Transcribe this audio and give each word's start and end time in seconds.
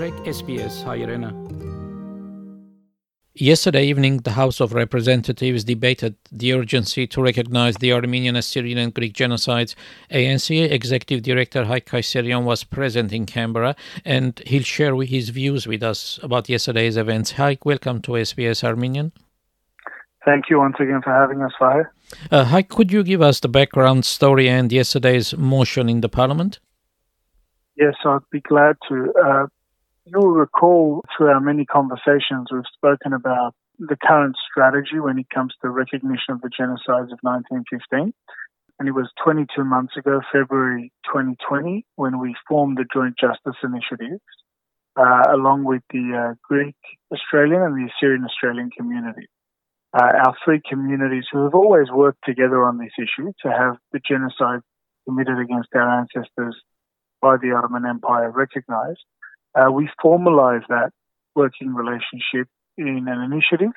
Trek 0.00 0.24
SBS 0.24 0.82
Hairena. 0.82 1.30
Yesterday 3.34 3.84
evening, 3.84 4.16
the 4.22 4.30
House 4.30 4.58
of 4.58 4.72
Representatives 4.72 5.62
debated 5.62 6.16
the 6.32 6.54
urgency 6.54 7.06
to 7.08 7.22
recognize 7.22 7.76
the 7.76 7.92
Armenian, 7.92 8.34
Assyrian, 8.34 8.78
and 8.78 8.94
Greek 8.94 9.12
genocides. 9.12 9.74
ANC 10.10 10.72
Executive 10.72 11.22
Director 11.22 11.66
Haik 11.66 11.84
Kayserian 11.84 12.44
was 12.44 12.64
present 12.64 13.12
in 13.12 13.26
Canberra 13.26 13.76
and 14.02 14.40
he'll 14.46 14.62
share 14.62 14.96
his 15.02 15.28
views 15.28 15.66
with 15.66 15.82
us 15.82 16.18
about 16.22 16.48
yesterday's 16.48 16.96
events. 16.96 17.32
Haik, 17.32 17.66
welcome 17.66 18.00
to 18.00 18.12
SBS 18.12 18.64
Armenian. 18.64 19.12
Thank 20.24 20.48
you 20.48 20.60
once 20.60 20.76
again 20.80 21.02
for 21.04 21.12
having 21.12 21.42
us, 21.42 21.52
Fahir. 21.60 21.92
Uh, 22.30 22.46
Haik, 22.46 22.70
could 22.70 22.90
you 22.90 23.02
give 23.02 23.20
us 23.20 23.40
the 23.40 23.48
background 23.48 24.06
story 24.06 24.48
and 24.48 24.72
yesterday's 24.72 25.36
motion 25.36 25.90
in 25.90 26.00
the 26.00 26.08
Parliament? 26.08 26.58
Yes, 27.76 27.96
I'd 28.06 28.20
be 28.30 28.40
glad 28.40 28.76
to. 28.88 29.12
Uh, 29.22 29.46
you'll 30.04 30.32
recall 30.32 31.04
through 31.16 31.28
our 31.28 31.40
many 31.40 31.64
conversations, 31.64 32.48
we've 32.52 32.62
spoken 32.74 33.12
about 33.12 33.54
the 33.78 33.96
current 33.96 34.36
strategy 34.50 35.00
when 35.00 35.18
it 35.18 35.30
comes 35.32 35.54
to 35.62 35.70
recognition 35.70 36.34
of 36.34 36.40
the 36.40 36.50
genocides 36.50 37.12
of 37.12 37.18
1915. 37.22 38.12
And 38.78 38.88
it 38.88 38.92
was 38.92 39.10
22 39.22 39.64
months 39.64 39.96
ago, 39.96 40.20
February 40.32 40.92
2020, 41.06 41.84
when 41.96 42.18
we 42.18 42.34
formed 42.48 42.78
the 42.78 42.86
Joint 42.92 43.14
Justice 43.18 43.60
Initiative, 43.62 44.20
uh, 44.96 45.24
along 45.32 45.64
with 45.64 45.82
the 45.90 46.32
uh, 46.32 46.34
Greek 46.42 46.76
Australian 47.12 47.62
and 47.62 47.76
the 47.76 47.90
Assyrian 47.92 48.24
Australian 48.24 48.70
community. 48.70 49.28
Uh, 49.92 50.12
our 50.24 50.34
three 50.44 50.60
communities 50.66 51.24
who 51.30 51.44
have 51.44 51.54
always 51.54 51.90
worked 51.90 52.24
together 52.24 52.64
on 52.64 52.78
this 52.78 52.92
issue 52.96 53.32
to 53.42 53.50
have 53.50 53.76
the 53.92 54.00
genocide 54.08 54.60
committed 55.06 55.38
against 55.38 55.68
our 55.74 56.00
ancestors 56.00 56.56
by 57.20 57.36
the 57.36 57.52
Ottoman 57.52 57.84
Empire 57.84 58.30
recognized, 58.30 59.04
uh, 59.54 59.70
we 59.70 59.88
formalized 60.00 60.66
that 60.68 60.90
working 61.34 61.74
relationship 61.74 62.48
in 62.76 63.06
an 63.08 63.20
initiative 63.22 63.72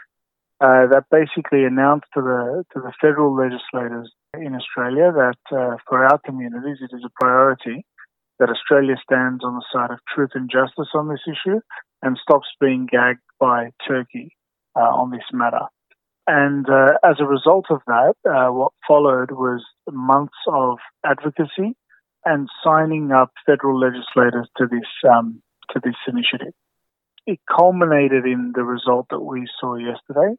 uh, 0.62 0.88
that 0.88 1.06
basically 1.12 1.66
announced 1.66 2.08
to 2.14 2.22
the 2.22 2.64
to 2.74 2.80
the 2.80 2.94
federal 3.02 3.36
legislators 3.36 4.12
in 4.34 4.56
Australia 4.56 5.12
that 5.12 5.42
uh, 5.52 5.78
for 5.88 6.06
our 6.06 6.20
communities 6.26 6.78
it 6.82 6.96
is 6.96 7.04
a 7.06 7.12
priority 7.20 7.86
that 8.40 8.50
Australia 8.50 8.96
stands 9.04 9.44
on 9.44 9.56
the 9.56 9.66
side 9.72 9.92
of 9.92 10.00
truth 10.14 10.32
and 10.34 10.50
justice 10.50 10.90
on 10.94 11.08
this 11.08 11.22
issue 11.28 11.60
and 12.02 12.18
stops 12.18 12.48
being 12.60 12.88
gagged 12.90 13.22
by 13.40 13.70
Turkey 13.88 14.36
uh, 14.76 14.80
on 14.80 15.12
this 15.12 15.24
matter. 15.32 15.68
And 16.26 16.68
uh, 16.70 16.94
as 17.04 17.18
a 17.20 17.26
result 17.26 17.66
of 17.70 17.82
that, 17.88 18.16
uh, 18.26 18.52
what 18.52 18.72
followed 18.88 19.32
was 19.32 19.64
months 19.92 20.38
of 20.48 20.78
advocacy 21.06 21.76
and 22.26 22.48
signing 22.64 23.12
up 23.12 23.32
federal 23.46 23.78
legislators 23.78 24.48
to 24.58 24.66
this 24.66 24.88
um, 25.10 25.42
to 25.74 25.82
this 25.84 25.96
initiative. 26.08 26.54
It 27.26 27.40
culminated 27.50 28.26
in 28.26 28.54
the 28.56 28.64
result 28.64 29.08
that 29.10 29.22
we 29.22 29.48
saw 29.60 29.76
yesterday, 29.76 30.36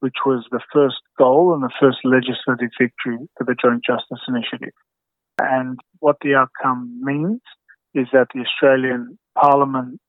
which 0.00 0.16
was 0.24 0.44
the 0.50 0.60
first 0.72 0.96
goal 1.18 1.54
and 1.54 1.62
the 1.62 1.72
first 1.80 1.98
legislative 2.04 2.70
victory 2.78 3.28
for 3.36 3.44
the 3.44 3.56
Joint 3.60 3.84
Justice 3.84 4.20
Initiative. 4.28 4.74
And 5.40 5.78
what 6.00 6.16
the 6.22 6.34
outcome 6.34 7.00
means 7.02 7.40
is 7.94 8.06
that 8.12 8.28
the 8.34 8.40
Australian 8.40 9.18
Parliament 9.34 10.00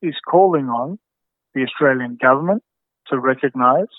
is 0.00 0.14
calling 0.28 0.66
on 0.66 0.98
the 1.54 1.62
Australian 1.62 2.18
government 2.20 2.62
to 3.08 3.18
recognise 3.18 3.92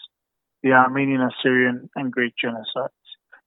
the 0.61 0.71
Armenian, 0.71 1.21
Assyrian, 1.21 1.89
and 1.95 2.11
Greek 2.11 2.33
genocides. 2.43 2.89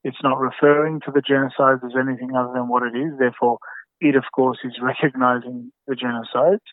It's 0.04 0.22
not 0.22 0.38
referring 0.38 1.00
to 1.00 1.10
the 1.10 1.20
genocides 1.20 1.84
as 1.84 1.92
anything 1.98 2.34
other 2.36 2.52
than 2.54 2.68
what 2.68 2.82
it 2.82 2.96
is. 2.96 3.18
Therefore, 3.18 3.58
it, 4.00 4.16
of 4.16 4.24
course, 4.34 4.58
is 4.64 4.74
recognising 4.80 5.72
the 5.86 5.94
genocides, 5.94 6.66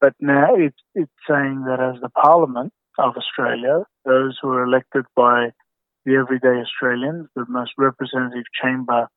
but 0.00 0.14
now 0.20 0.54
it's, 0.54 0.78
it's 0.94 1.12
saying 1.28 1.64
that 1.66 1.80
as 1.80 2.00
the 2.00 2.08
Parliament 2.08 2.72
of 2.98 3.14
Australia, 3.16 3.84
those 4.04 4.38
who 4.40 4.48
are 4.48 4.64
elected 4.64 5.04
by 5.14 5.50
the 6.04 6.14
everyday 6.14 6.60
Australians, 6.60 7.28
the 7.36 7.44
most 7.48 7.72
representative 7.76 8.44
chamber 8.60 9.08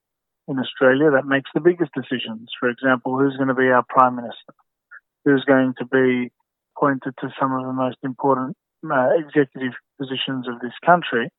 in 0.48 0.60
Australia 0.60 1.12
that 1.12 1.26
makes 1.26 1.50
the 1.54 1.62
biggest 1.62 1.92
decisions. 1.96 2.50
For 2.60 2.70
example, 2.70 3.18
who's 3.18 3.38
going 3.38 3.48
to 3.48 3.54
be 3.54 3.68
our 3.68 3.84
Prime 3.88 4.16
Minister? 4.16 4.54
Who's 5.24 5.46
going 5.46 5.74
to 5.80 5.86
be 5.86 6.32
appointed 6.76 7.14
to 7.22 7.30
some 7.40 7.54
of 7.54 7.66
the 7.66 7.72
most 7.72 7.98
important 8.04 8.58
uh, 8.84 9.10
executive 9.16 9.74
positions 9.98 10.48
of 10.50 10.60
this 10.60 10.76
country? 10.86 11.30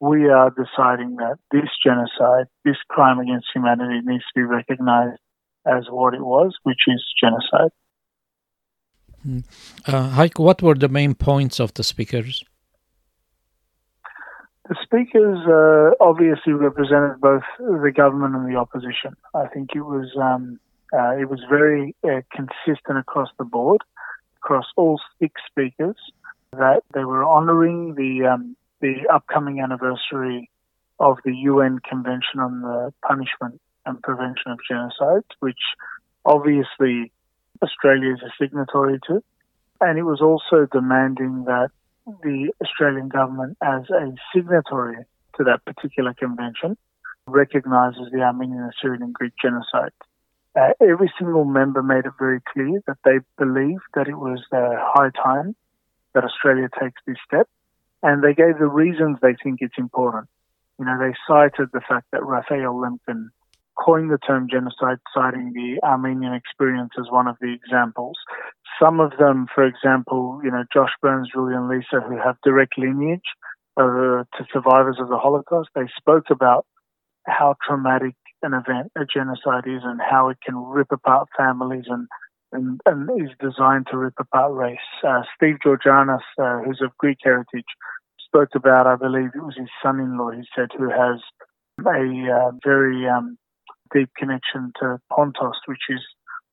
We 0.00 0.28
are 0.28 0.50
deciding 0.50 1.16
that 1.16 1.38
this 1.52 1.70
genocide, 1.84 2.46
this 2.64 2.78
crime 2.88 3.20
against 3.20 3.46
humanity 3.54 4.00
needs 4.04 4.24
to 4.34 4.40
be 4.40 4.42
recognised 4.42 5.20
as 5.68 5.84
what 5.90 6.14
it 6.14 6.24
was, 6.24 6.56
which 6.62 6.82
is 6.86 7.04
genocide. 7.20 7.70
Hmm. 9.22 9.40
Uh, 9.86 10.10
Haik, 10.10 10.38
what 10.38 10.62
were 10.62 10.74
the 10.74 10.88
main 10.88 11.14
points 11.14 11.60
of 11.60 11.74
the 11.74 11.82
speakers? 11.82 12.44
The 14.68 14.76
speakers 14.82 15.38
uh, 15.48 16.02
obviously 16.02 16.52
represented 16.52 17.20
both 17.20 17.42
the 17.58 17.92
government 17.94 18.34
and 18.34 18.52
the 18.52 18.58
opposition. 18.58 19.16
I 19.34 19.46
think 19.46 19.70
it 19.74 19.80
was 19.80 20.08
um, 20.20 20.60
uh, 20.92 21.16
it 21.16 21.28
was 21.28 21.40
very 21.48 21.94
uh, 22.04 22.20
consistent 22.30 22.98
across 22.98 23.30
the 23.38 23.44
board, 23.44 23.80
across 24.36 24.66
all 24.76 25.00
six 25.20 25.40
speakers, 25.50 25.96
that 26.52 26.82
they 26.92 27.04
were 27.04 27.24
honouring 27.24 27.94
the 27.94 28.26
um, 28.26 28.56
the 28.80 29.08
upcoming 29.12 29.60
anniversary 29.60 30.50
of 31.00 31.16
the 31.24 31.34
UN 31.34 31.78
Convention 31.78 32.40
on 32.40 32.60
the 32.60 32.92
Punishment 33.06 33.60
and 33.88 34.02
Prevention 34.02 34.52
of 34.52 34.58
Genocide, 34.68 35.24
which 35.40 35.58
obviously 36.24 37.10
Australia 37.62 38.14
is 38.14 38.20
a 38.22 38.30
signatory 38.40 39.00
to. 39.08 39.22
And 39.80 39.98
it 39.98 40.02
was 40.02 40.20
also 40.20 40.66
demanding 40.70 41.44
that 41.46 41.70
the 42.22 42.52
Australian 42.62 43.08
government, 43.08 43.56
as 43.62 43.82
a 43.90 44.14
signatory 44.34 44.96
to 45.36 45.44
that 45.44 45.64
particular 45.64 46.14
convention, 46.14 46.76
recognises 47.26 48.08
the 48.12 48.20
Armenian, 48.20 48.70
Assyrian, 48.74 49.02
and 49.02 49.12
Greek 49.12 49.32
genocide. 49.40 49.92
Uh, 50.58 50.72
every 50.80 51.12
single 51.18 51.44
member 51.44 51.82
made 51.82 52.06
it 52.06 52.12
very 52.18 52.40
clear 52.52 52.82
that 52.86 52.96
they 53.04 53.18
believed 53.36 53.82
that 53.94 54.08
it 54.08 54.16
was 54.16 54.40
uh, 54.52 54.74
high 54.78 55.10
time 55.10 55.54
that 56.14 56.24
Australia 56.24 56.68
takes 56.80 57.00
this 57.06 57.18
step, 57.26 57.46
and 58.02 58.24
they 58.24 58.34
gave 58.34 58.58
the 58.58 58.66
reasons 58.66 59.18
they 59.20 59.36
think 59.42 59.58
it's 59.60 59.78
important. 59.78 60.28
You 60.78 60.86
know, 60.86 60.98
they 60.98 61.14
cited 61.28 61.68
the 61.72 61.82
fact 61.86 62.06
that 62.12 62.24
Raphael 62.24 62.74
Lemkin 62.74 63.28
coined 63.78 64.10
the 64.10 64.18
term 64.18 64.48
genocide, 64.50 64.98
citing 65.14 65.52
the 65.54 65.78
Armenian 65.86 66.34
experience 66.34 66.90
as 66.98 67.06
one 67.10 67.26
of 67.26 67.36
the 67.40 67.52
examples. 67.52 68.16
Some 68.80 69.00
of 69.00 69.12
them, 69.18 69.46
for 69.54 69.64
example, 69.64 70.40
you 70.42 70.50
know, 70.50 70.64
Josh 70.72 70.92
Burns, 71.00 71.30
Julian 71.32 71.68
Leeser, 71.68 72.06
who 72.06 72.16
have 72.16 72.36
direct 72.44 72.78
lineage 72.78 73.20
uh, 73.76 74.24
to 74.36 74.46
survivors 74.52 74.98
of 75.00 75.08
the 75.08 75.18
Holocaust, 75.18 75.70
they 75.74 75.88
spoke 75.96 76.26
about 76.30 76.66
how 77.26 77.56
traumatic 77.66 78.14
an 78.42 78.54
event 78.54 78.90
a 78.96 79.04
genocide 79.04 79.64
is 79.66 79.82
and 79.84 80.00
how 80.00 80.28
it 80.28 80.38
can 80.44 80.56
rip 80.56 80.90
apart 80.92 81.28
families 81.36 81.84
and 81.88 82.06
and, 82.50 82.80
and 82.86 83.10
is 83.20 83.30
designed 83.40 83.86
to 83.90 83.98
rip 83.98 84.14
apart 84.18 84.54
race. 84.54 84.78
Uh, 85.06 85.20
Steve 85.36 85.56
Georganas, 85.62 86.20
uh, 86.40 86.62
who's 86.64 86.80
of 86.82 86.96
Greek 86.96 87.18
heritage, 87.22 87.66
spoke 88.24 88.48
about, 88.54 88.86
I 88.86 88.96
believe 88.96 89.30
it 89.34 89.44
was 89.44 89.56
his 89.56 89.68
son-in-law, 89.82 90.30
he 90.30 90.44
said, 90.56 90.68
who 90.76 90.88
has 90.88 91.20
a 91.80 92.32
uh, 92.32 92.52
very 92.64 93.06
um, 93.06 93.36
deep 93.92 94.10
connection 94.16 94.72
to 94.80 94.98
Pontos, 95.10 95.56
which 95.66 95.82
is 95.88 96.00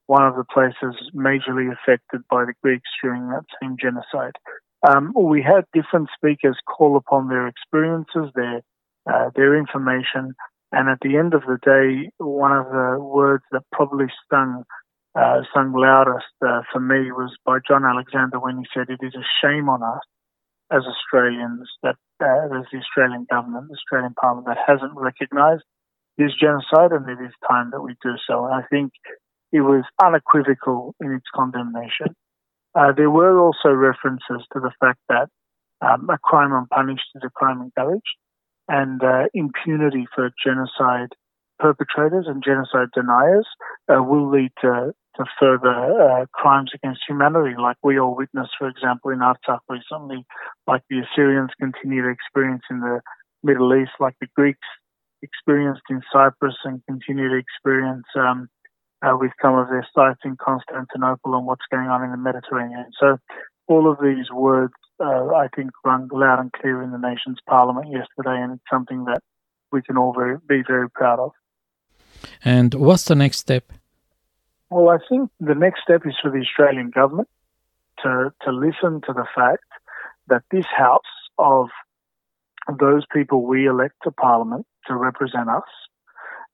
one 0.07 0.25
of 0.25 0.35
the 0.35 0.44
places 0.44 0.96
majorly 1.16 1.72
affected 1.72 2.22
by 2.29 2.46
the 2.46 2.53
Greeks 2.62 2.90
during 3.01 3.28
that 3.29 3.44
same 3.62 3.75
genocide. 3.79 4.34
Um, 4.88 5.13
we 5.16 5.41
had 5.41 5.66
different 5.74 6.09
speakers 6.16 6.57
call 6.68 6.95
upon 6.95 7.28
their 7.28 7.47
experiences, 7.47 8.31
their 8.35 8.62
uh, 9.12 9.29
their 9.35 9.57
information, 9.57 10.34
and 10.72 10.90
at 10.90 11.00
the 11.01 11.18
end 11.18 11.34
of 11.34 11.41
the 11.41 11.59
day, 11.63 12.09
one 12.18 12.51
of 12.51 12.66
the 12.66 13.00
words 13.00 13.44
that 13.51 13.62
probably 13.71 14.07
stung 14.25 14.63
uh, 15.15 15.42
sung 15.54 15.74
loudest 15.74 16.25
uh, 16.45 16.62
for 16.71 16.80
me 16.80 17.12
was 17.12 17.36
by 17.45 17.59
John 17.68 17.86
Alexander 17.86 18.39
when 18.39 18.57
he 18.57 18.65
said, 18.74 18.89
"It 18.89 19.06
is 19.06 19.15
a 19.15 19.25
shame 19.42 19.69
on 19.69 19.81
us 19.81 20.01
as 20.71 20.83
Australians 20.86 21.69
that 21.83 21.95
uh, 22.21 22.57
as 22.57 22.65
the 22.71 22.80
Australian 22.80 23.25
government, 23.30 23.68
the 23.69 23.75
Australian 23.75 24.13
Parliament, 24.13 24.48
that 24.48 24.57
hasn't 24.65 24.94
recognised 24.95 25.63
is 26.17 26.33
genocide 26.39 26.91
and 26.91 27.09
it 27.09 27.23
is 27.23 27.33
time 27.47 27.71
that 27.71 27.81
we 27.81 27.95
do 28.01 28.13
so. 28.27 28.45
And 28.45 28.53
I 28.53 28.63
think 28.69 28.91
it 29.51 29.62
was 29.62 29.83
unequivocal 30.03 30.95
in 31.01 31.12
its 31.13 31.25
condemnation. 31.33 32.15
Uh, 32.73 32.91
there 32.95 33.09
were 33.09 33.39
also 33.39 33.69
references 33.69 34.45
to 34.53 34.59
the 34.59 34.71
fact 34.79 35.00
that 35.09 35.29
um, 35.81 36.09
a 36.09 36.17
crime 36.17 36.51
unpunished 36.53 37.07
is 37.15 37.21
a 37.25 37.29
crime 37.29 37.62
encouraged, 37.62 38.17
and 38.67 39.01
uh, 39.03 39.23
impunity 39.33 40.07
for 40.13 40.31
genocide 40.44 41.09
perpetrators 41.59 42.25
and 42.27 42.44
genocide 42.44 42.89
deniers 42.94 43.47
uh, 43.89 44.01
will 44.03 44.29
lead 44.29 44.51
to, 44.61 44.91
to 45.15 45.25
further 45.39 45.69
uh, 45.71 46.25
crimes 46.33 46.71
against 46.73 47.01
humanity, 47.07 47.56
like 47.57 47.77
we 47.83 48.00
all 48.00 48.15
witnessed, 48.15 48.51
for 48.57 48.68
example, 48.68 49.11
in 49.11 49.19
Artsakh 49.19 49.59
recently, 49.69 50.25
like 50.68 50.81
the 50.89 51.00
Assyrians 51.00 51.51
continue 51.59 52.03
to 52.03 52.09
experience 52.09 52.63
in 52.69 52.81
the 52.81 53.00
Middle 53.44 53.73
East, 53.73 53.91
like 54.00 54.15
the 54.19 54.27
Greeks 54.35 54.68
experienced 55.25 55.83
in 55.89 56.01
Cyprus 56.13 56.56
and 56.63 56.86
continue 56.86 57.30
to 57.30 57.36
experience 57.36 58.06
um, 58.16 58.48
uh, 59.01 59.16
with 59.19 59.31
some 59.42 59.56
of 59.56 59.68
their 59.68 59.88
sites 59.94 60.22
in 60.24 60.38
Constantinople 60.38 61.36
and 61.36 61.45
what's 61.45 61.66
going 61.72 61.88
on 61.88 62.04
in 62.04 62.12
the 62.12 62.18
Mediterranean. 62.18 62.86
So 63.00 63.18
all 63.68 63.92
of 63.92 63.98
these 64.01 64.31
words, 64.31 64.74
uh, 65.00 65.27
I 65.33 65.48
think, 65.56 65.72
rung 65.83 66.10
loud 66.12 66.39
and 66.39 66.51
clear 66.54 66.81
in 66.81 66.92
the 66.92 66.98
nation's 66.98 67.39
parliament 67.48 67.88
yesterday, 67.92 68.42
and 68.42 68.54
it's 68.54 68.69
something 68.72 69.06
that 69.06 69.22
we 69.72 69.81
can 69.81 69.98
all 69.98 70.13
very, 70.13 70.38
be 70.48 70.62
very 70.66 70.89
proud 70.89 71.19
of. 71.19 71.31
And 72.44 72.74
what's 72.74 73.06
the 73.06 73.16
next 73.16 73.39
step? 73.39 73.71
Well, 74.69 74.89
I 74.89 74.98
think 75.10 75.30
the 75.39 75.56
next 75.56 75.81
step 75.81 76.01
is 76.06 76.16
for 76.21 76.31
the 76.31 76.39
Australian 76.39 76.89
government 76.89 77.30
to, 78.04 78.33
to 78.44 78.51
listen 78.51 79.01
to 79.07 79.13
the 79.13 79.25
fact 79.36 79.63
that 80.28 80.44
this 80.51 80.66
House 80.66 81.01
of 81.38 81.69
those 82.79 83.03
people 83.13 83.45
we 83.45 83.67
elect 83.67 83.95
to 84.03 84.12
Parliament 84.12 84.65
to 84.88 84.95
represent 84.95 85.50
us 85.50 85.63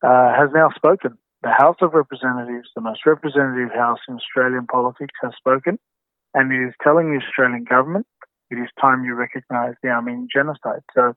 uh, 0.03 0.33
has 0.35 0.49
now 0.53 0.69
spoken. 0.75 1.17
The 1.43 1.53
House 1.57 1.77
of 1.81 1.93
Representatives, 1.93 2.69
the 2.75 2.81
most 2.81 3.05
representative 3.05 3.73
House 3.73 3.99
in 4.07 4.15
Australian 4.15 4.67
politics, 4.67 5.13
has 5.23 5.31
spoken, 5.37 5.79
and 6.33 6.51
it 6.51 6.67
is 6.67 6.73
telling 6.83 7.11
the 7.11 7.25
Australian 7.25 7.63
government 7.63 8.05
it 8.51 8.55
is 8.55 8.67
time 8.79 9.05
you 9.05 9.15
recognise 9.15 9.75
the 9.81 9.89
Armenian 9.89 10.27
genocide. 10.31 10.83
So 10.93 11.13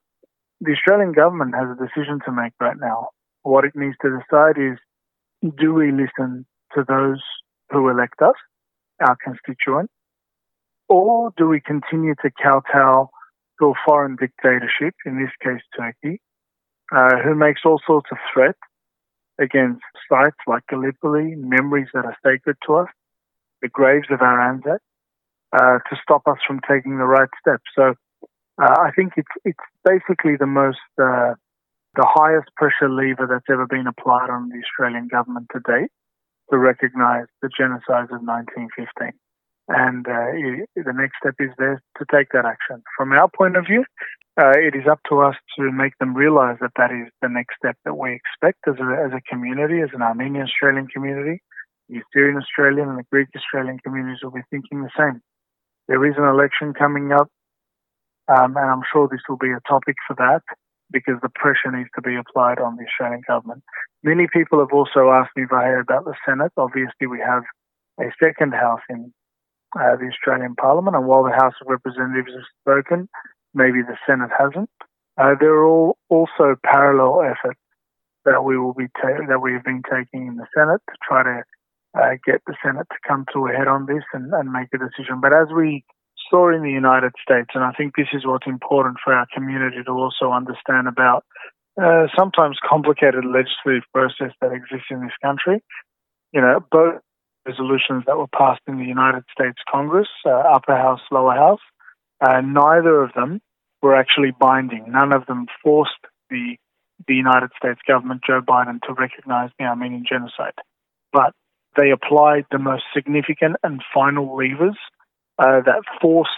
the 0.60 0.72
Australian 0.72 1.12
government 1.12 1.54
has 1.54 1.68
a 1.68 1.82
decision 1.82 2.20
to 2.24 2.32
make 2.32 2.52
right 2.60 2.76
now. 2.80 3.08
What 3.42 3.64
it 3.64 3.72
needs 3.74 3.96
to 4.02 4.18
decide 4.18 4.56
is 4.56 4.78
do 5.58 5.74
we 5.74 5.90
listen 5.90 6.46
to 6.74 6.84
those 6.88 7.20
who 7.70 7.88
elect 7.88 8.22
us, 8.22 8.36
our 9.00 9.16
constituents, 9.22 9.92
or 10.88 11.32
do 11.36 11.48
we 11.48 11.60
continue 11.60 12.14
to 12.22 12.30
kowtow 12.40 13.10
to 13.58 13.66
a 13.68 13.74
foreign 13.86 14.16
dictatorship, 14.16 14.94
in 15.06 15.20
this 15.20 15.30
case 15.42 15.62
Turkey, 15.76 16.20
uh, 16.92 17.22
who 17.22 17.34
makes 17.34 17.62
all 17.64 17.80
sorts 17.86 18.10
of 18.10 18.18
threats 18.32 18.58
against 19.38 19.82
sites 20.08 20.36
like 20.46 20.66
Gallipoli, 20.68 21.34
memories 21.36 21.88
that 21.94 22.04
are 22.04 22.16
sacred 22.24 22.56
to 22.66 22.74
us, 22.76 22.88
the 23.62 23.68
graves 23.68 24.08
of 24.10 24.20
our 24.20 24.40
Anzacs, 24.40 24.84
uh, 25.52 25.78
to 25.88 25.96
stop 26.02 26.22
us 26.26 26.38
from 26.46 26.60
taking 26.68 26.98
the 26.98 27.04
right 27.04 27.28
steps. 27.40 27.64
So 27.74 27.94
uh, 28.60 28.76
I 28.80 28.90
think 28.94 29.14
it's 29.16 29.34
it's 29.44 29.66
basically 29.84 30.36
the 30.36 30.46
most 30.46 30.78
uh, 31.00 31.34
the 31.96 32.06
highest 32.06 32.48
pressure 32.56 32.90
lever 32.90 33.26
that's 33.28 33.46
ever 33.50 33.66
been 33.66 33.86
applied 33.86 34.30
on 34.30 34.48
the 34.48 34.58
Australian 34.58 35.08
government 35.08 35.46
to 35.52 35.60
date 35.60 35.90
to 36.50 36.58
recognise 36.58 37.26
the 37.42 37.48
genocide 37.48 38.10
of 38.10 38.22
1915. 38.22 39.12
And 39.68 40.06
uh, 40.06 40.36
the 40.76 40.92
next 40.92 41.16
step 41.22 41.34
is 41.38 41.50
there 41.56 41.82
to 41.98 42.04
take 42.12 42.28
that 42.32 42.44
action. 42.44 42.82
From 42.96 43.12
our 43.12 43.28
point 43.28 43.56
of 43.56 43.64
view, 43.64 43.84
uh, 44.36 44.52
it 44.58 44.74
is 44.74 44.86
up 44.90 45.00
to 45.08 45.20
us 45.20 45.36
to 45.56 45.70
make 45.70 45.96
them 45.98 46.14
realise 46.14 46.58
that 46.60 46.72
that 46.76 46.90
is 46.90 47.08
the 47.22 47.28
next 47.28 47.56
step 47.56 47.76
that 47.84 47.94
we 47.94 48.12
expect 48.12 48.58
as 48.68 48.74
a, 48.76 48.88
as 49.06 49.12
a 49.12 49.22
community, 49.30 49.80
as 49.80 49.90
an 49.94 50.02
Armenian 50.02 50.44
Australian 50.44 50.88
community. 50.88 51.40
The 51.88 52.00
Assyrian 52.00 52.36
Australian 52.36 52.88
and 52.88 52.98
the 52.98 53.08
Greek 53.10 53.28
Australian 53.36 53.78
communities 53.78 54.20
will 54.22 54.32
be 54.32 54.44
thinking 54.50 54.82
the 54.82 54.90
same. 54.98 55.20
There 55.88 56.04
is 56.04 56.14
an 56.16 56.24
election 56.24 56.72
coming 56.72 57.12
up, 57.12 57.28
um, 58.28 58.56
and 58.56 58.70
I'm 58.70 58.82
sure 58.92 59.06
this 59.06 59.20
will 59.28 59.36
be 59.36 59.52
a 59.52 59.60
topic 59.68 59.96
for 60.06 60.16
that 60.16 60.42
because 60.90 61.16
the 61.22 61.28
pressure 61.34 61.70
needs 61.70 61.90
to 61.94 62.02
be 62.02 62.16
applied 62.16 62.58
on 62.58 62.76
the 62.76 62.84
Australian 62.84 63.22
government. 63.26 63.62
Many 64.02 64.26
people 64.32 64.58
have 64.60 64.72
also 64.72 65.10
asked 65.10 65.36
me, 65.36 65.44
Vahir, 65.44 65.80
about 65.80 66.04
the 66.04 66.14
Senate. 66.26 66.52
Obviously, 66.56 67.06
we 67.06 67.20
have 67.20 67.42
a 68.00 68.10
second 68.22 68.52
house 68.52 68.82
in 68.88 69.12
uh, 69.74 69.96
the 69.96 70.10
Australian 70.12 70.54
Parliament, 70.54 70.96
and 70.96 71.06
while 71.06 71.24
the 71.24 71.32
House 71.32 71.54
of 71.60 71.68
Representatives 71.68 72.32
has 72.32 72.44
spoken, 72.62 73.08
maybe 73.54 73.82
the 73.82 73.96
Senate 74.06 74.30
hasn't. 74.36 74.70
Uh, 75.16 75.34
there 75.38 75.54
are 75.54 75.64
all 75.64 75.96
also 76.08 76.56
parallel 76.64 77.22
efforts 77.22 77.60
that 78.24 78.42
we 78.44 78.58
will 78.58 78.74
be 78.74 78.88
ta- 79.00 79.26
that 79.28 79.40
we 79.40 79.52
have 79.52 79.64
been 79.64 79.82
taking 79.84 80.26
in 80.26 80.36
the 80.36 80.46
Senate 80.56 80.80
to 80.88 80.96
try 81.06 81.22
to 81.22 81.42
uh, 81.94 82.14
get 82.26 82.42
the 82.46 82.56
Senate 82.64 82.86
to 82.90 82.98
come 83.06 83.24
to 83.32 83.46
a 83.46 83.52
head 83.52 83.68
on 83.68 83.86
this 83.86 84.02
and, 84.12 84.32
and 84.32 84.50
make 84.50 84.68
a 84.74 84.78
decision. 84.78 85.20
But 85.20 85.36
as 85.36 85.48
we 85.54 85.84
saw 86.30 86.50
in 86.54 86.62
the 86.62 86.70
United 86.70 87.12
States, 87.22 87.50
and 87.54 87.62
I 87.62 87.72
think 87.72 87.94
this 87.94 88.08
is 88.12 88.26
what's 88.26 88.46
important 88.46 88.96
for 89.04 89.12
our 89.12 89.26
community 89.32 89.78
to 89.84 89.92
also 89.92 90.32
understand 90.32 90.88
about 90.88 91.24
uh, 91.80 92.06
sometimes 92.16 92.58
complicated 92.66 93.24
legislative 93.24 93.84
process 93.92 94.32
that 94.40 94.52
exists 94.52 94.90
in 94.90 95.00
this 95.00 95.16
country. 95.22 95.62
You 96.32 96.40
know, 96.40 96.60
both 96.70 97.00
resolutions 97.46 98.04
that 98.06 98.16
were 98.16 98.26
passed 98.28 98.62
in 98.66 98.78
the 98.78 98.84
United 98.84 99.24
States 99.32 99.58
Congress, 99.70 100.08
uh, 100.26 100.30
upper 100.30 100.76
house, 100.76 101.00
lower 101.10 101.34
house, 101.34 101.60
uh, 102.20 102.40
neither 102.40 103.02
of 103.02 103.12
them 103.14 103.40
were 103.82 103.94
actually 103.94 104.32
binding. 104.38 104.84
None 104.88 105.12
of 105.12 105.26
them 105.26 105.46
forced 105.62 105.92
the 106.30 106.56
the 107.08 107.14
United 107.14 107.50
States 107.58 107.80
government, 107.86 108.22
Joe 108.24 108.40
Biden, 108.40 108.80
to 108.82 108.94
recognize 108.94 109.50
the 109.58 109.64
Armenian 109.64 110.04
genocide. 110.08 110.54
But 111.12 111.34
they 111.76 111.90
applied 111.90 112.46
the 112.50 112.58
most 112.58 112.84
significant 112.94 113.56
and 113.62 113.82
final 113.92 114.36
levers 114.36 114.78
uh, 115.38 115.60
that 115.66 115.82
forced, 116.00 116.30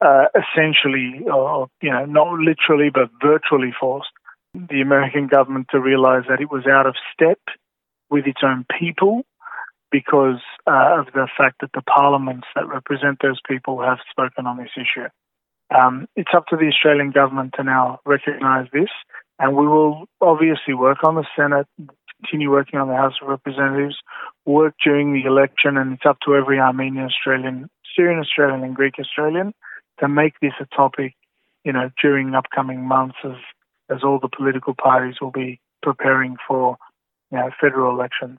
uh, 0.00 0.26
essentially, 0.34 1.26
or 1.26 1.68
you 1.82 1.90
know, 1.90 2.04
not 2.06 2.38
literally 2.38 2.90
but 2.94 3.10
virtually 3.20 3.74
forced, 3.78 4.10
the 4.54 4.80
American 4.80 5.26
government 5.26 5.66
to 5.70 5.80
realize 5.80 6.22
that 6.28 6.40
it 6.40 6.50
was 6.50 6.66
out 6.66 6.86
of 6.86 6.94
step 7.12 7.40
with 8.08 8.26
its 8.26 8.40
own 8.42 8.64
people 8.78 9.24
because 9.90 10.40
uh, 10.66 11.00
of 11.00 11.06
the 11.14 11.28
fact 11.36 11.60
that 11.60 11.70
the 11.74 11.82
parliaments 11.82 12.46
that 12.54 12.68
represent 12.68 13.18
those 13.22 13.40
people 13.48 13.80
have 13.80 13.98
spoken 14.10 14.46
on 14.46 14.58
this 14.58 14.70
issue. 14.76 15.08
Um, 15.74 16.08
it's 16.16 16.30
up 16.34 16.46
to 16.48 16.56
the 16.56 16.68
Australian 16.68 17.10
government 17.10 17.54
to 17.56 17.64
now 17.64 18.00
recognise 18.06 18.68
this, 18.72 18.88
and 19.38 19.56
we 19.56 19.66
will 19.66 20.06
obviously 20.20 20.74
work 20.74 20.98
on 21.04 21.14
the 21.14 21.26
Senate, 21.36 21.66
continue 22.22 22.50
working 22.50 22.78
on 22.80 22.88
the 22.88 22.96
House 22.96 23.14
of 23.20 23.28
Representatives, 23.28 23.96
work 24.46 24.74
during 24.82 25.12
the 25.12 25.28
election, 25.28 25.76
and 25.76 25.92
it's 25.92 26.06
up 26.06 26.18
to 26.24 26.34
every 26.34 26.58
Armenian 26.58 27.06
Australian, 27.06 27.68
Assyrian 27.84 28.20
Australian, 28.20 28.64
and 28.64 28.74
Greek 28.74 28.94
Australian 28.98 29.52
to 30.00 30.08
make 30.08 30.34
this 30.40 30.52
a 30.60 30.66
topic, 30.74 31.14
you 31.64 31.72
know, 31.72 31.90
during 32.02 32.34
upcoming 32.34 32.86
months 32.86 33.16
as 33.24 33.36
as 33.90 34.04
all 34.04 34.18
the 34.20 34.28
political 34.28 34.74
parties 34.74 35.14
will 35.20 35.30
be 35.30 35.60
preparing 35.82 36.36
for, 36.46 36.76
you 37.30 37.38
know, 37.38 37.50
federal 37.58 37.94
elections. 37.94 38.38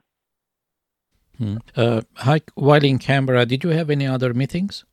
Hmm. 1.40 1.56
Uh, 1.74 2.02
while 2.54 2.84
in 2.84 2.98
Canberra, 2.98 3.46
did 3.46 3.64
you 3.64 3.70
have 3.70 3.88
any 3.88 4.06
other 4.06 4.34
meetings? 4.34 4.84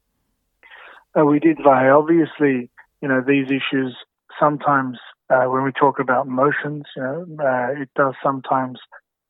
Uh, 1.14 1.26
we 1.26 1.40
did, 1.40 1.58
Vahe. 1.58 1.94
Obviously, 1.94 2.70
you 3.02 3.08
know, 3.10 3.22
these 3.22 3.48
issues 3.48 3.98
sometimes, 4.40 4.98
uh, 5.30 5.44
when 5.44 5.64
we 5.64 5.74
talk 5.74 6.00
about 6.00 6.26
motions, 6.26 6.86
you 6.96 7.04
know, 7.04 7.26
uh, 7.38 7.82
it 7.82 7.90
does 7.98 8.14
sometimes 8.24 8.80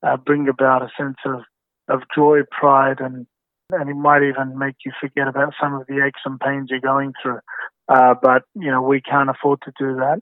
uh, 0.04 0.16
bring 0.16 0.48
about 0.48 0.84
a 0.84 0.90
sense 0.96 1.18
of, 1.25 1.42
of 1.88 2.02
joy, 2.16 2.42
pride, 2.52 3.00
and 3.00 3.26
and 3.71 3.90
it 3.90 3.95
might 3.95 4.21
even 4.21 4.59
make 4.59 4.76
you 4.86 4.92
forget 5.02 5.28
about 5.28 5.54
some 5.59 5.74
of 5.74 5.88
the 5.88 6.06
aches 6.06 6.21
and 6.24 6.40
pains 6.40 6.69
you're 6.69 6.80
going 6.80 7.14
through. 7.21 7.40
But, 7.88 8.44
you 8.54 8.71
know, 8.71 8.81
we 8.81 9.02
can't 9.02 9.30
afford 9.30 9.62
to 9.64 9.74
do 9.78 9.95
that. 9.95 10.21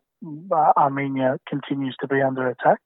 Armenia 0.75 1.38
continues 1.48 1.96
to 2.02 2.08
be 2.08 2.22
under 2.22 2.48
attack. 2.48 2.80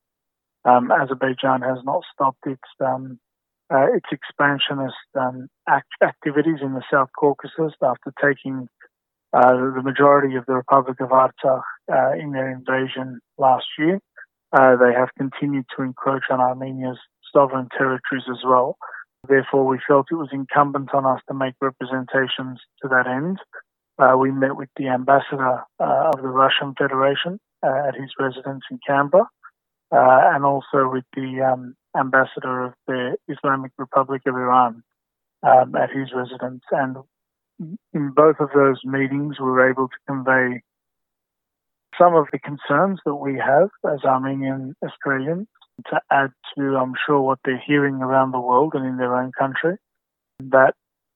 Um, 0.66 0.92
Azerbaijan 0.92 1.62
has 1.62 1.78
not 1.86 2.04
stopped 2.14 2.46
its 2.46 2.62
um, 2.86 3.20
uh, 3.72 3.86
its 3.94 4.08
expansionist 4.12 4.96
um, 5.20 5.48
act- 5.68 5.88
activities 6.04 6.60
in 6.62 6.74
the 6.74 6.84
South 6.92 7.10
Caucasus 7.18 7.74
after 7.84 8.12
taking 8.22 8.68
uh, 9.32 9.54
the 9.54 9.82
majority 9.84 10.36
of 10.36 10.46
the 10.48 10.54
Republic 10.54 11.00
of 11.00 11.10
Artsakh 11.10 11.62
uh, 11.92 12.12
in 12.20 12.32
their 12.32 12.50
invasion 12.50 13.20
last 13.38 13.66
year. 13.78 14.00
Uh, 14.52 14.76
they 14.76 14.94
have 14.94 15.10
continued 15.18 15.66
to 15.76 15.84
encroach 15.84 16.24
on 16.32 16.40
Armenia's 16.40 16.98
sovereign 17.32 17.70
territories 17.78 18.24
as 18.30 18.40
well. 18.44 18.76
Therefore, 19.28 19.68
we 19.68 19.80
felt 19.88 20.08
it 20.10 20.16
was 20.16 20.30
incumbent 20.32 20.94
on 20.96 21.06
us 21.06 21.22
to 21.28 21.36
make 21.36 21.54
representations 21.62 22.60
to 22.82 22.88
that 22.88 23.06
end. 23.06 23.38
Uh, 24.00 24.18
we 24.18 24.32
met 24.32 24.56
with 24.56 24.70
the 24.78 24.88
ambassador 24.88 25.60
uh, 25.80 26.12
of 26.14 26.22
the 26.22 26.28
Russian 26.28 26.74
Federation 26.76 27.40
at 27.64 27.94
his 27.94 28.10
residence 28.18 28.64
in 28.72 28.80
Canberra, 28.88 29.28
and 29.92 30.46
also 30.46 30.90
with 30.90 31.04
the 31.16 31.42
um, 31.42 31.76
ambassador 32.00 32.66
of 32.66 32.74
the 32.88 33.18
Islamic 33.28 33.72
Republic 33.78 34.22
of 34.26 34.36
Iran 34.36 34.84
um, 35.44 35.76
at 35.76 35.90
his 35.92 36.10
residence. 36.14 36.64
And 36.72 36.98
in 37.94 38.12
both 38.12 38.38
of 38.40 38.50
those 38.56 38.80
meetings, 38.84 39.40
we 39.40 39.46
were 39.46 39.70
able 39.70 39.88
to 39.88 39.98
convey 40.08 40.62
some 41.98 42.16
of 42.16 42.28
the 42.32 42.40
concerns 42.40 43.00
that 43.06 43.16
we 43.16 43.38
have 43.38 43.70
as 43.92 44.04
Armenian 44.06 44.76
Australians 44.84 45.48
to 45.88 46.00
add 46.12 46.32
to, 46.58 46.78
I'm 46.78 46.94
sure, 47.06 47.22
what 47.22 47.40
they're 47.44 47.62
hearing 47.66 47.96
around 47.96 48.32
the 48.32 48.40
world 48.40 48.74
and 48.76 48.86
in 48.86 48.98
their 48.98 49.16
own 49.16 49.32
country. 49.38 49.76
That 50.40 50.74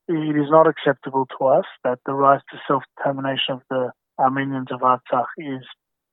it 0.08 0.36
is 0.36 0.50
not 0.50 0.68
acceptable 0.68 1.28
to 1.38 1.46
us 1.46 1.66
that 1.84 2.00
the 2.06 2.14
right 2.14 2.42
to 2.52 2.58
self 2.68 2.84
determination 2.98 3.56
of 3.56 3.62
the 3.70 3.92
Armenians 4.20 4.68
of 4.72 4.82
Artsakh 4.82 5.28
is 5.38 5.64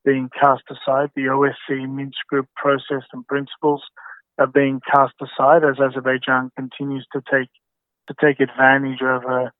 being 0.04 0.30
cast 0.38 0.62
aside. 0.70 1.10
The 1.14 1.22
OSCE 1.22 1.88
Minsk 1.88 2.18
Group 2.28 2.46
process 2.56 3.02
and 3.12 3.26
principles 3.26 3.82
are 4.40 4.46
being 4.46 4.80
cast 4.90 5.14
aside 5.20 5.62
as 5.64 5.78
Azerbaijan 5.78 6.50
continues 6.56 7.06
to 7.12 7.22
take 7.30 7.50
to 8.08 8.14
take 8.20 8.40
advantage 8.40 9.00
of 9.02 9.22
uh, 9.24 9.50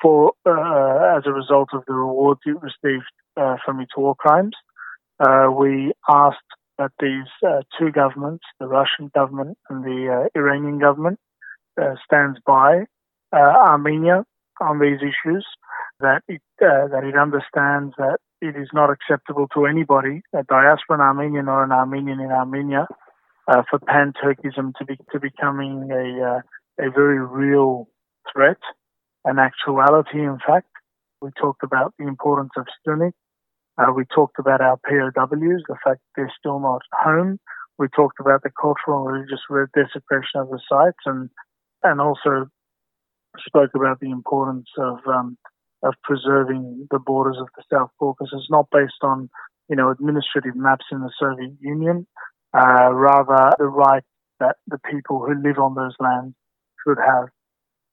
for 0.00 0.32
uh, 0.46 1.18
as 1.18 1.24
a 1.26 1.32
result 1.32 1.70
of 1.72 1.82
the 1.86 1.92
rewards 1.92 2.40
it 2.46 2.56
received 2.62 3.04
uh, 3.36 3.56
from 3.64 3.80
its 3.80 3.96
war 3.96 4.14
crimes. 4.14 4.54
Uh, 5.18 5.50
we 5.50 5.92
asked 6.08 6.38
that 6.78 6.92
these 7.00 7.28
uh, 7.46 7.60
two 7.78 7.90
governments, 7.90 8.44
the 8.58 8.66
Russian 8.66 9.10
government 9.14 9.58
and 9.68 9.84
the 9.84 10.26
uh, 10.34 10.38
Iranian 10.38 10.78
government, 10.78 11.18
stands 12.04 12.38
by 12.44 12.84
Armenia 13.32 14.24
on 14.60 14.80
these 14.80 14.98
issues, 14.98 15.46
that 16.00 16.22
it, 16.28 16.42
that 16.58 17.02
it 17.04 17.16
understands 17.16 17.94
that 17.96 18.18
it 18.42 18.54
is 18.56 18.68
not 18.74 18.90
acceptable 18.90 19.48
to 19.54 19.64
anybody, 19.64 20.20
a 20.34 20.42
diasporan 20.44 21.00
Armenian 21.00 21.48
or 21.48 21.64
an 21.64 21.72
Armenian 21.72 22.20
in 22.20 22.30
Armenia, 22.30 22.86
uh, 23.50 23.62
for 23.70 23.80
pan-Turkism 23.80 24.74
to 24.78 24.86
be 24.86 24.96
to 25.12 25.20
becoming 25.20 25.90
a 25.92 26.42
a 26.86 26.90
very 26.90 27.20
real 27.20 27.88
threat, 28.32 28.58
an 29.26 29.38
actuality. 29.38 30.20
In 30.20 30.38
fact, 30.46 30.68
we 31.22 31.30
talked 31.40 31.64
about 31.64 31.94
the 31.98 32.08
importance 32.08 32.52
of 32.56 32.66
Syunik 32.86 33.12
uh, 33.78 33.92
we 33.94 34.04
talked 34.14 34.38
about 34.38 34.60
our 34.60 34.78
POWs, 34.88 35.62
the 35.68 35.76
fact 35.84 36.00
they're 36.16 36.32
still 36.38 36.60
not 36.60 36.82
home. 36.92 37.38
We 37.78 37.88
talked 37.88 38.20
about 38.20 38.42
the 38.42 38.50
cultural 38.60 39.08
and 39.08 39.14
religious 39.14 39.40
desecration 39.74 40.40
of 40.40 40.50
the 40.50 40.60
sites, 40.68 40.98
and 41.06 41.30
and 41.82 42.00
also 42.00 42.46
spoke 43.46 43.70
about 43.74 44.00
the 44.00 44.10
importance 44.10 44.68
of 44.78 44.98
um, 45.06 45.38
of 45.82 45.94
preserving 46.04 46.88
the 46.90 46.98
borders 46.98 47.38
of 47.40 47.48
the 47.56 47.62
South 47.72 47.90
Caucasus, 47.98 48.48
not 48.50 48.66
based 48.70 49.02
on 49.02 49.30
you 49.70 49.76
know 49.76 49.90
administrative 49.90 50.56
maps 50.56 50.86
in 50.92 51.00
the 51.00 51.12
Soviet 51.18 51.56
Union, 51.60 52.06
uh, 52.54 52.92
rather 52.92 53.52
the 53.58 53.66
right 53.66 54.02
that 54.40 54.56
the 54.66 54.78
people 54.90 55.20
who 55.20 55.34
live 55.42 55.58
on 55.58 55.74
those 55.74 55.94
lands 56.00 56.34
should 56.84 56.98
have. 56.98 57.28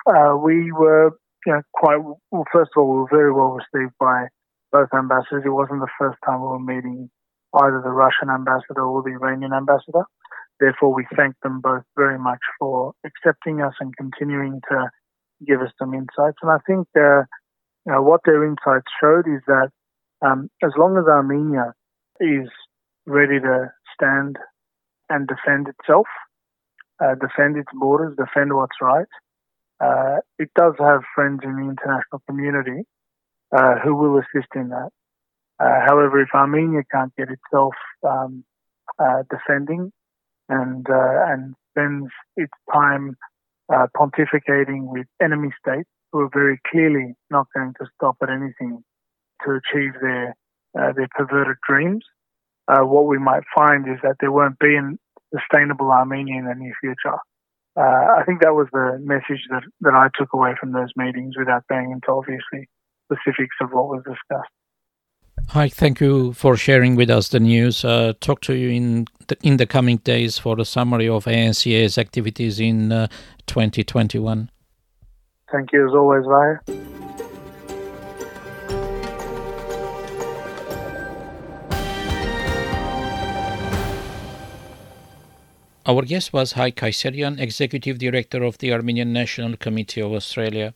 Uh, 0.07 0.37
we 0.37 0.71
were 0.71 1.11
you 1.45 1.53
know, 1.53 1.61
quite 1.73 1.97
well. 1.97 2.45
First 2.51 2.71
of 2.75 2.81
all, 2.81 2.89
we 2.89 2.99
were 3.01 3.09
very 3.11 3.33
well 3.33 3.57
received 3.59 3.93
by 3.99 4.27
both 4.71 4.89
ambassadors. 4.93 5.43
It 5.45 5.49
wasn't 5.49 5.81
the 5.81 5.91
first 5.99 6.17
time 6.25 6.41
we 6.41 6.47
were 6.47 6.59
meeting 6.59 7.09
either 7.53 7.81
the 7.83 7.91
Russian 7.91 8.29
ambassador 8.29 8.81
or 8.81 9.03
the 9.03 9.11
Iranian 9.11 9.53
ambassador. 9.53 10.03
Therefore, 10.59 10.93
we 10.93 11.05
thank 11.15 11.35
them 11.43 11.61
both 11.61 11.83
very 11.95 12.17
much 12.17 12.39
for 12.59 12.93
accepting 13.05 13.61
us 13.61 13.73
and 13.79 13.95
continuing 13.95 14.61
to 14.71 14.89
give 15.45 15.61
us 15.61 15.71
some 15.77 15.93
insights. 15.93 16.37
And 16.41 16.51
I 16.51 16.57
think 16.65 16.87
uh, 16.95 17.23
you 17.85 17.93
know, 17.93 18.01
what 18.01 18.21
their 18.25 18.43
insights 18.43 18.87
showed 18.99 19.27
is 19.27 19.41
that 19.47 19.69
um, 20.25 20.49
as 20.63 20.71
long 20.77 20.97
as 20.97 21.05
Armenia 21.05 21.73
is 22.19 22.49
ready 23.05 23.39
to 23.39 23.71
stand 23.99 24.37
and 25.09 25.27
defend 25.27 25.67
itself, 25.67 26.07
uh, 27.03 27.15
defend 27.15 27.57
its 27.57 27.69
borders, 27.73 28.15
defend 28.17 28.53
what's 28.53 28.77
right, 28.81 29.07
uh, 29.79 30.17
it 30.39 30.49
does 30.55 30.73
have 30.79 31.01
friends 31.13 31.41
in 31.43 31.55
the 31.55 31.69
international 31.69 32.21
community 32.27 32.83
uh, 33.55 33.75
who 33.83 33.95
will 33.95 34.17
assist 34.17 34.47
in 34.55 34.69
that. 34.69 34.89
Uh, 35.59 35.79
however, 35.87 36.21
if 36.21 36.29
Armenia 36.33 36.81
can't 36.91 37.15
get 37.15 37.29
itself 37.29 37.73
um, 38.07 38.43
uh, 38.99 39.23
defending 39.29 39.91
and 40.49 40.87
uh, 40.89 41.25
and 41.27 41.53
spends 41.71 42.09
its 42.35 42.53
time 42.73 43.15
pontificating 43.69 44.83
with 44.83 45.05
enemy 45.21 45.49
states 45.59 45.89
who 46.11 46.21
are 46.21 46.29
very 46.33 46.59
clearly 46.71 47.13
not 47.29 47.47
going 47.53 47.73
to 47.79 47.85
stop 47.95 48.15
at 48.21 48.29
anything 48.29 48.81
to 49.43 49.51
achieve 49.51 49.93
their 50.01 50.35
their 50.73 51.07
perverted 51.15 51.57
dreams, 51.67 52.05
what 52.67 53.07
we 53.07 53.17
might 53.17 53.43
find 53.55 53.87
is 53.87 53.97
that 54.03 54.15
there 54.19 54.31
won't 54.31 54.59
be 54.59 54.75
a 54.75 54.91
sustainable 55.33 55.91
Armenia 55.91 56.39
in 56.39 56.45
the 56.45 56.55
near 56.55 56.73
future. 56.81 57.17
Uh, 57.75 58.17
I 58.17 58.23
think 58.25 58.41
that 58.41 58.55
was 58.55 58.67
the 58.73 58.97
message 59.01 59.45
that, 59.49 59.61
that 59.81 59.93
I 59.93 60.07
took 60.17 60.33
away 60.33 60.55
from 60.59 60.71
those 60.71 60.89
meetings 60.95 61.35
without 61.37 61.67
going 61.67 61.91
into 61.91 62.09
obviously 62.09 62.67
specifics 63.05 63.55
of 63.61 63.69
what 63.71 63.87
was 63.87 64.03
discussed. 64.03 64.49
Hi, 65.49 65.69
thank 65.69 66.01
you 66.01 66.33
for 66.33 66.57
sharing 66.57 66.95
with 66.95 67.09
us 67.09 67.29
the 67.29 67.39
news. 67.39 67.85
Uh, 67.85 68.13
talk 68.19 68.41
to 68.41 68.55
you 68.55 68.69
in 68.69 69.07
the, 69.27 69.37
in 69.43 69.57
the 69.57 69.67
coming 69.67 69.97
days 69.97 70.37
for 70.37 70.55
the 70.55 70.65
summary 70.65 71.07
of 71.07 71.25
ANCA's 71.25 71.97
activities 71.97 72.59
in 72.59 72.91
uh, 72.91 73.07
2021. 73.45 74.49
Thank 75.51 75.71
you 75.71 75.87
as 75.87 75.93
always, 75.93 76.25
Vaya. 76.25 76.57
Our 85.87 86.01
guest 86.01 86.33
was 86.33 86.51
Hai 86.51 86.71
Kayserian, 86.71 87.39
Executive 87.39 87.97
Director 87.97 88.43
of 88.43 88.57
the 88.57 88.73
Armenian 88.73 89.13
National 89.13 89.55
Committee 89.55 90.01
of 90.01 90.11
Australia. 90.11 90.73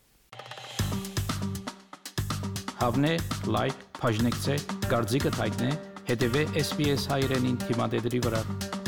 Հավնե, 2.80 3.12
լայք, 3.58 3.84
բաժնեկցե, 4.00 4.56
դարձիկը 4.88 5.34
թայտնե, 5.36 5.72
հետևե 6.14 6.46
SPS 6.64 7.10
հայրենին 7.12 7.60
թիմադեդի 7.66 8.24
վրա։ 8.28 8.81